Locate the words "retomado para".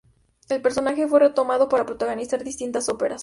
1.19-1.85